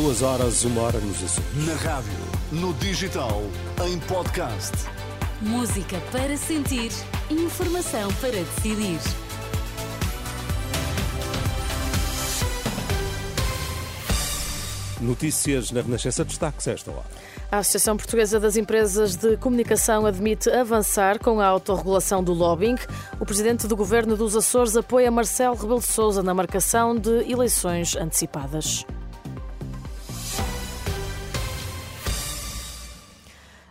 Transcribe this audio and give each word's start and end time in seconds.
Duas 0.00 0.22
horas, 0.22 0.64
uma 0.64 0.82
hora 0.82 1.00
nos 1.00 1.16
Açores. 1.24 1.66
Na 1.66 1.74
rádio, 1.74 2.12
no 2.52 2.72
digital, 2.74 3.42
em 3.84 3.98
podcast. 3.98 4.72
Música 5.40 6.00
para 6.12 6.36
sentir, 6.36 6.92
informação 7.28 8.08
para 8.20 8.30
decidir. 8.30 9.00
Notícias 15.00 15.72
na 15.72 15.80
Renascença 15.80 16.24
destaques 16.24 16.68
a 16.68 16.72
esta 16.72 16.92
hora. 16.92 17.06
A 17.50 17.58
Associação 17.58 17.96
Portuguesa 17.96 18.38
das 18.38 18.56
Empresas 18.56 19.16
de 19.16 19.36
Comunicação 19.38 20.06
admite 20.06 20.48
avançar 20.48 21.18
com 21.18 21.40
a 21.40 21.46
autorregulação 21.46 22.22
do 22.22 22.32
lobbying. 22.32 22.76
O 23.18 23.26
presidente 23.26 23.66
do 23.66 23.74
governo 23.74 24.16
dos 24.16 24.36
Açores 24.36 24.76
apoia 24.76 25.10
Marcelo 25.10 25.56
Rebelo 25.56 25.80
de 25.80 25.86
Sousa 25.86 26.22
na 26.22 26.32
marcação 26.32 26.94
de 26.94 27.28
eleições 27.28 27.96
antecipadas. 27.96 28.86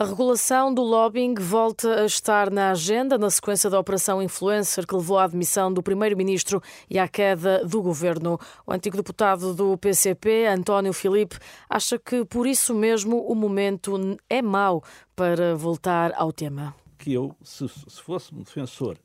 A 0.00 0.04
regulação 0.04 0.72
do 0.72 0.80
lobbying 0.80 1.34
volta 1.34 2.02
a 2.02 2.06
estar 2.06 2.52
na 2.52 2.70
agenda 2.70 3.18
na 3.18 3.28
sequência 3.28 3.68
da 3.68 3.80
Operação 3.80 4.22
Influencer 4.22 4.86
que 4.86 4.94
levou 4.94 5.18
à 5.18 5.24
admissão 5.24 5.72
do 5.72 5.82
primeiro-ministro 5.82 6.62
e 6.88 7.00
à 7.00 7.08
queda 7.08 7.64
do 7.66 7.82
governo. 7.82 8.38
O 8.64 8.72
antigo 8.72 8.96
deputado 8.96 9.52
do 9.52 9.76
PCP, 9.76 10.46
António 10.46 10.92
Filipe, 10.92 11.36
acha 11.68 11.98
que 11.98 12.24
por 12.24 12.46
isso 12.46 12.76
mesmo 12.76 13.26
o 13.26 13.34
momento 13.34 14.16
é 14.30 14.40
mau 14.40 14.84
para 15.16 15.56
voltar 15.56 16.12
ao 16.14 16.32
tema. 16.32 16.76
Que 16.96 17.14
eu, 17.14 17.34
se, 17.42 17.68
se 17.68 18.00
fosse 18.00 18.32
um 18.32 18.44
defensor 18.44 18.96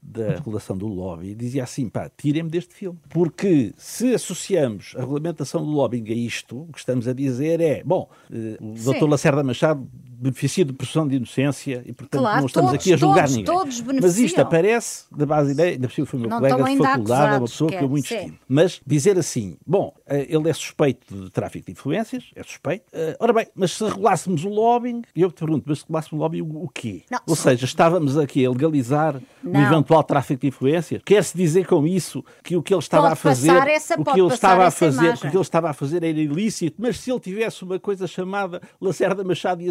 da 0.00 0.34
regulação 0.34 0.78
do 0.78 0.86
lobby 0.86 1.34
dizia 1.34 1.64
assim, 1.64 1.88
pá, 1.88 2.08
tirem-me 2.16 2.48
deste 2.48 2.72
filme. 2.72 2.98
Porque 3.08 3.74
se 3.76 4.14
associamos 4.14 4.94
a 4.96 5.00
regulamentação 5.00 5.64
do 5.64 5.70
lobbying 5.70 6.08
a 6.08 6.14
isto, 6.14 6.62
o 6.62 6.72
que 6.72 6.78
estamos 6.78 7.08
a 7.08 7.12
dizer 7.12 7.60
é, 7.60 7.82
bom, 7.82 8.08
eh, 8.30 8.56
o 8.60 8.76
Sim. 8.76 8.92
Dr. 8.92 9.08
Lacerda 9.08 9.42
Machado 9.42 9.88
beneficia 10.18 10.64
de 10.64 10.72
presunção 10.72 11.06
de 11.06 11.16
inocência 11.16 11.82
e, 11.84 11.92
portanto, 11.92 12.20
claro, 12.20 12.40
não 12.40 12.46
estamos 12.46 12.70
todos, 12.70 12.82
aqui 12.82 12.92
a 12.92 12.96
julgar 12.96 13.22
todos, 13.22 13.36
ninguém. 13.36 13.44
Todos 13.44 13.82
Mas 14.02 14.18
isto 14.18 14.40
aparece 14.40 15.04
da 15.14 15.26
base 15.26 15.52
ideia, 15.52 15.72
ainda 15.72 15.88
possível 15.88 16.06
foi 16.06 16.20
meu 16.20 16.28
não 16.28 16.38
colega 16.38 16.64
de 16.64 16.76
faculdade, 16.78 17.34
é 17.34 17.38
uma 17.38 17.46
pessoa 17.46 17.70
que 17.70 17.84
eu 17.84 17.88
muito 17.88 18.12
estimo. 18.12 18.38
Mas 18.48 18.80
dizer 18.86 19.18
assim, 19.18 19.56
bom, 19.66 19.94
eh, 20.06 20.26
ele 20.28 20.48
é 20.48 20.52
suspeito 20.52 21.14
de 21.14 21.30
tráfico 21.30 21.66
de 21.66 21.72
influências, 21.72 22.24
é 22.34 22.42
suspeito. 22.42 22.86
Eh, 22.92 23.16
ora 23.20 23.32
bem, 23.32 23.46
mas 23.54 23.72
se 23.72 23.84
regulássemos 23.84 24.44
o 24.44 24.48
lobbying, 24.48 25.02
eu 25.14 25.30
te 25.30 25.40
pergunto, 25.40 25.64
mas 25.66 25.78
se 25.78 25.84
regulássemos 25.84 26.20
o 26.20 26.22
lobbying, 26.22 26.42
o 26.42 26.68
quê? 26.68 27.02
Não. 27.10 27.20
Ou 27.26 27.36
seja, 27.36 27.64
estávamos 27.64 28.16
aqui 28.16 28.44
a 28.44 28.50
legalizar 28.50 29.20
não. 29.42 29.60
o 29.60 29.64
eventual 29.64 30.02
tráfico 30.02 30.40
de 30.40 30.48
influências? 30.48 31.02
Quer-se 31.04 31.36
dizer 31.36 31.66
com 31.66 31.86
isso 31.86 32.24
que 32.42 32.56
o 32.56 32.62
que 32.62 32.72
ele 32.72 32.80
estava 32.80 33.08
pode 33.08 33.12
a 33.12 33.16
fazer, 33.16 33.68
essa, 33.68 34.00
o 34.00 34.04
que 34.04 34.20
ele 34.20 34.32
estava 34.32 34.66
a 34.66 34.70
fazer, 34.70 35.14
o 35.14 35.18
que 35.18 35.26
ele 35.26 35.40
estava 35.40 35.70
a 35.70 35.72
fazer 35.72 36.02
era 36.02 36.18
ilícito, 36.18 36.76
mas 36.78 36.98
se 36.98 37.10
ele 37.10 37.20
tivesse 37.20 37.62
uma 37.62 37.78
coisa 37.78 38.06
chamada 38.06 38.60
Lacerda 38.80 39.22
Machado 39.22 39.62
e 39.62 39.68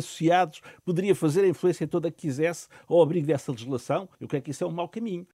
Poderia 0.84 1.16
fazer 1.16 1.44
a 1.44 1.48
influência 1.48 1.88
toda 1.88 2.12
que 2.12 2.22
quisesse 2.22 2.68
ao 2.88 3.02
abrigo 3.02 3.28
dessa 3.28 3.52
legislação. 3.52 4.10
Eu 4.20 4.28
creio 4.28 4.44
que 4.44 4.52
isso 4.52 4.64
é 4.64 4.68
um 4.68 4.72
mau 4.72 4.90
caminho. 4.90 5.28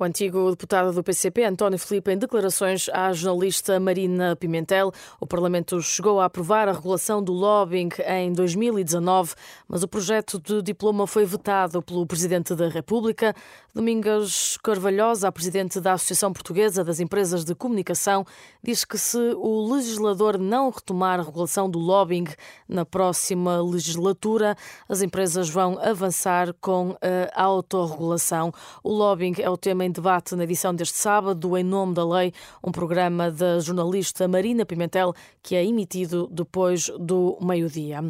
O 0.00 0.04
antigo 0.04 0.48
deputado 0.48 0.94
do 0.94 1.04
PCP, 1.04 1.44
António 1.44 1.78
Filipe, 1.78 2.10
em 2.10 2.16
declarações 2.16 2.88
à 2.88 3.12
jornalista 3.12 3.78
Marina 3.78 4.34
Pimentel, 4.34 4.90
o 5.20 5.26
Parlamento 5.26 5.78
chegou 5.82 6.20
a 6.20 6.24
aprovar 6.24 6.70
a 6.70 6.72
regulação 6.72 7.22
do 7.22 7.34
lobbying 7.34 7.90
em 8.06 8.32
2019, 8.32 9.34
mas 9.68 9.82
o 9.82 9.88
projeto 9.88 10.40
de 10.40 10.62
diploma 10.62 11.06
foi 11.06 11.26
vetado 11.26 11.82
pelo 11.82 12.06
Presidente 12.06 12.54
da 12.54 12.66
República. 12.70 13.34
Domingos 13.74 14.58
Carvalhosa, 14.62 15.28
a 15.28 15.32
Presidente 15.32 15.78
da 15.78 15.92
Associação 15.92 16.32
Portuguesa 16.32 16.82
das 16.82 16.98
Empresas 16.98 17.44
de 17.44 17.54
Comunicação, 17.54 18.24
diz 18.62 18.86
que 18.86 18.96
se 18.96 19.18
o 19.36 19.70
legislador 19.74 20.38
não 20.38 20.70
retomar 20.70 21.20
a 21.20 21.24
regulação 21.24 21.68
do 21.68 21.78
lobbying 21.78 22.26
na 22.66 22.86
próxima 22.86 23.60
legislatura, 23.60 24.56
as 24.88 25.02
empresas 25.02 25.50
vão 25.50 25.78
avançar 25.78 26.54
com 26.54 26.96
a 27.34 27.42
autorregulação. 27.42 28.50
O 28.82 28.90
lobbying 28.90 29.34
é 29.38 29.50
o 29.50 29.58
tema 29.58 29.89
em 29.90 29.92
debate 29.92 30.36
na 30.36 30.44
edição 30.44 30.72
deste 30.72 30.96
sábado, 30.96 31.58
Em 31.58 31.64
Nome 31.64 31.94
da 31.94 32.06
Lei, 32.06 32.32
um 32.64 32.70
programa 32.70 33.28
da 33.28 33.58
jornalista 33.58 34.28
Marina 34.28 34.64
Pimentel, 34.64 35.12
que 35.42 35.56
é 35.56 35.64
emitido 35.64 36.28
depois 36.30 36.88
do 36.98 37.36
meio-dia. 37.42 38.00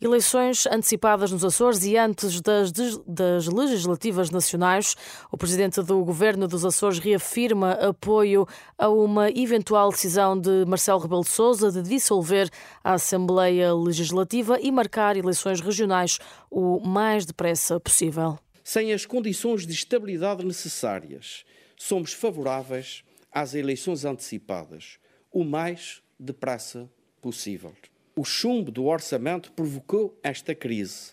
Eleições 0.00 0.66
antecipadas 0.66 1.30
nos 1.30 1.44
Açores 1.44 1.84
e 1.84 1.96
antes 1.98 2.40
das, 2.40 2.72
das 3.06 3.46
legislativas 3.46 4.30
nacionais, 4.30 4.96
o 5.30 5.36
presidente 5.36 5.82
do 5.82 6.02
governo 6.04 6.48
dos 6.48 6.64
Açores 6.64 6.98
reafirma 6.98 7.72
apoio 7.72 8.46
a 8.78 8.88
uma 8.88 9.28
eventual 9.30 9.90
decisão 9.90 10.40
de 10.40 10.64
Marcelo 10.66 11.00
Rebelo 11.00 11.22
de 11.22 11.28
Sousa 11.28 11.70
de 11.70 11.82
dissolver 11.82 12.48
a 12.82 12.94
Assembleia 12.94 13.74
Legislativa 13.74 14.58
e 14.58 14.72
marcar 14.72 15.16
eleições 15.18 15.60
regionais 15.60 16.18
o 16.50 16.80
mais 16.80 17.26
depressa 17.26 17.78
possível 17.78 18.38
sem 18.66 18.92
as 18.92 19.06
condições 19.06 19.64
de 19.64 19.72
estabilidade 19.72 20.44
necessárias, 20.44 21.44
somos 21.76 22.12
favoráveis 22.12 23.04
às 23.30 23.54
eleições 23.54 24.04
antecipadas, 24.04 24.98
o 25.30 25.44
mais 25.44 26.02
depressa 26.18 26.90
possível. 27.22 27.72
O 28.16 28.24
chumbo 28.24 28.72
do 28.72 28.86
orçamento 28.86 29.52
provocou 29.52 30.18
esta 30.20 30.52
crise, 30.52 31.12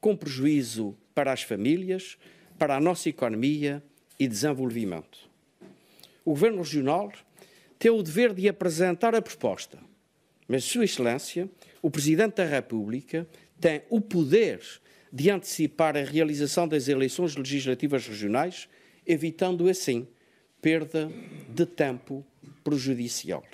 com 0.00 0.16
prejuízo 0.16 0.98
para 1.14 1.32
as 1.32 1.40
famílias, 1.40 2.18
para 2.58 2.74
a 2.74 2.80
nossa 2.80 3.08
economia 3.08 3.80
e 4.18 4.26
desenvolvimento. 4.26 5.30
O 6.24 6.30
Governo 6.30 6.58
Regional 6.58 7.12
tem 7.78 7.92
o 7.92 8.02
dever 8.02 8.34
de 8.34 8.48
apresentar 8.48 9.14
a 9.14 9.22
proposta, 9.22 9.78
mas 10.48 10.64
Sua 10.64 10.84
Excelência, 10.84 11.48
o 11.80 11.92
Presidente 11.92 12.34
da 12.34 12.44
República, 12.44 13.24
tem 13.60 13.82
o 13.90 14.00
poder 14.00 14.60
de 15.12 15.30
antecipar 15.30 15.96
a 15.96 16.02
realização 16.02 16.68
das 16.68 16.88
eleições 16.88 17.34
legislativas 17.36 18.06
regionais, 18.06 18.68
evitando 19.06 19.68
assim 19.68 20.06
perda 20.60 21.10
de 21.48 21.64
tempo 21.64 22.24
prejudicial. 22.62 23.44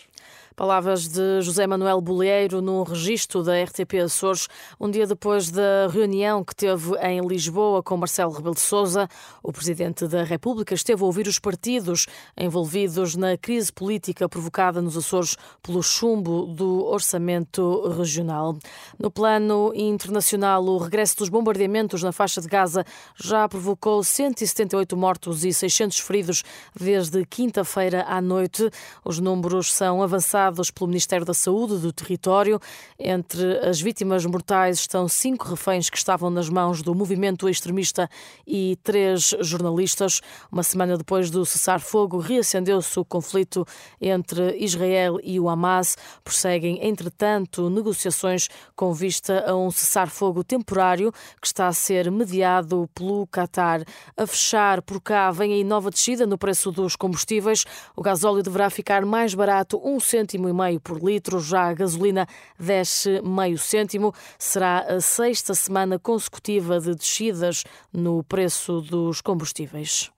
Palavras 0.57 1.09
de 1.09 1.41
José 1.41 1.67
Manuel 1.67 2.01
Bolheiro 2.01 2.63
no 2.63 2.85
registro 2.85 3.43
da 3.43 3.61
RTP 3.61 3.95
Açores, 4.05 4.47
um 4.79 4.89
dia 4.89 5.05
depois 5.05 5.51
da 5.51 5.89
reunião 5.91 6.45
que 6.45 6.55
teve 6.55 6.97
em 6.99 7.27
Lisboa 7.27 7.83
com 7.83 7.97
Marcelo 7.97 8.31
Rebelo 8.31 8.55
de 8.55 8.61
Sousa. 8.61 9.09
O 9.43 9.53
Presidente 9.53 10.07
da 10.07 10.23
República 10.23 10.73
esteve 10.73 11.03
a 11.03 11.07
ouvir 11.07 11.27
os 11.27 11.41
partidos 11.41 12.07
envolvidos 12.37 13.17
na 13.17 13.37
crise 13.37 13.73
política 13.73 14.29
provocada 14.29 14.81
nos 14.81 14.97
Açores 14.97 15.37
pelo 15.61 15.83
chumbo 15.83 16.47
do 16.47 16.85
orçamento 16.85 17.89
regional. 17.89 18.57
No 18.97 19.11
plano 19.11 19.73
internacional, 19.75 20.65
o 20.65 20.79
regresso 20.79 21.17
dos 21.17 21.29
bombardeamentos 21.29 22.01
na 22.01 22.13
faixa 22.13 22.41
de 22.41 22.47
Gaza 22.47 22.85
já 23.17 23.49
provocou 23.49 24.05
178 24.05 24.97
mortos 24.97 25.45
e 25.45 25.53
600 25.53 25.99
feridos 25.99 26.45
desde 26.79 27.27
quinta-feira 27.27 28.05
à 28.07 28.21
noite. 28.21 28.71
Os 29.05 29.19
números 29.19 29.73
são 29.73 30.01
avançados 30.01 30.44
pelo 30.75 30.89
Ministério 30.89 31.25
da 31.25 31.33
Saúde 31.33 31.79
do 31.79 31.93
território. 31.93 32.61
Entre 32.99 33.59
as 33.59 33.81
vítimas 33.81 34.27
mortais 34.27 34.81
estão 34.81 35.07
cinco 35.07 35.49
reféns 35.49 35.89
que 35.89 35.97
estavam 35.97 36.31
nas 36.31 36.49
mãos 36.49 36.83
do 36.83 36.95
movimento 36.95 37.49
extremista 37.49 38.09
e 38.47 38.77
três 38.83 39.35
jornalistas. 39.41 40.21
Uma 40.51 40.63
semana 40.63 40.99
depois 40.99 41.31
do 41.31 41.47
cessar-fogo, 41.47 42.19
reacendeu-se 42.19 42.99
o 42.99 43.05
conflito 43.05 43.67
entre 44.01 44.57
Israel 44.59 45.19
e 45.23 45.39
o 45.39 45.49
Hamas. 45.49 45.97
Prosseguem, 46.23 46.79
entretanto, 46.83 47.71
negociações 47.71 48.49
com 48.75 48.93
vista 48.93 49.45
a 49.47 49.55
um 49.55 49.71
cessar-fogo 49.71 50.43
temporário 50.43 51.13
que 51.41 51.47
está 51.47 51.69
a 51.69 51.73
ser 51.73 52.11
mediado 52.11 52.89
pelo 52.95 53.27
Qatar. 53.29 53.85
A 54.17 54.27
fechar 54.27 54.83
por 54.83 55.01
cá 55.01 55.31
vem 55.31 55.61
a 55.61 55.65
nova 55.65 55.91
descida 55.91 56.27
no 56.27 56.37
preço 56.37 56.73
dos 56.73 56.97
combustíveis. 56.97 57.65
O 57.97 58.03
gasóleo 58.03 58.43
deverá 58.43 58.69
ficar 58.71 59.05
mais 59.05 59.35
barato, 59.35 59.81
um 59.85 60.01
cêntimo 60.01 60.34
cêntimo 60.35 60.49
e 60.49 60.53
meio 60.53 60.81
por 60.81 61.03
litro, 61.03 61.39
já 61.39 61.69
a 61.69 61.75
gasolina 61.75 62.27
desce 62.59 63.21
meio 63.23 63.57
cêntimo. 63.57 64.13
Será 64.39 64.81
a 64.81 65.01
sexta 65.01 65.55
semana 65.55 65.99
consecutiva 65.99 66.81
de 66.81 66.95
descidas 66.95 67.65
no 67.93 68.23
preço 68.25 68.81
dos 68.81 69.21
combustíveis. 69.21 70.11